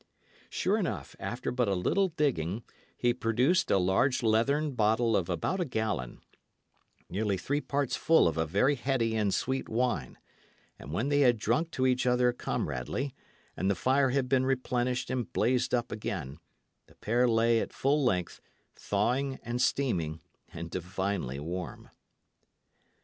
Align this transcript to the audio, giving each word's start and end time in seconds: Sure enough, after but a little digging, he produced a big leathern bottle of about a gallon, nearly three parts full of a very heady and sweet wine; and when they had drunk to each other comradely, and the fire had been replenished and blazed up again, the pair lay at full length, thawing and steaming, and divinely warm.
Sure 0.49 0.79
enough, 0.79 1.15
after 1.19 1.51
but 1.51 1.67
a 1.67 1.75
little 1.75 2.07
digging, 2.07 2.63
he 2.97 3.13
produced 3.13 3.69
a 3.69 3.77
big 3.79 4.23
leathern 4.23 4.71
bottle 4.71 5.15
of 5.15 5.29
about 5.29 5.59
a 5.59 5.63
gallon, 5.65 6.21
nearly 7.07 7.37
three 7.37 7.61
parts 7.61 7.95
full 7.95 8.27
of 8.27 8.35
a 8.35 8.47
very 8.47 8.73
heady 8.73 9.15
and 9.15 9.31
sweet 9.31 9.69
wine; 9.69 10.17
and 10.79 10.91
when 10.91 11.09
they 11.09 11.19
had 11.19 11.37
drunk 11.37 11.69
to 11.69 11.85
each 11.85 12.07
other 12.07 12.33
comradely, 12.33 13.13
and 13.55 13.69
the 13.69 13.75
fire 13.75 14.09
had 14.09 14.27
been 14.27 14.43
replenished 14.43 15.11
and 15.11 15.31
blazed 15.33 15.71
up 15.71 15.91
again, 15.91 16.39
the 16.87 16.95
pair 16.95 17.27
lay 17.29 17.59
at 17.59 17.71
full 17.71 18.03
length, 18.03 18.41
thawing 18.75 19.37
and 19.43 19.61
steaming, 19.61 20.19
and 20.51 20.71
divinely 20.71 21.39
warm. 21.39 21.91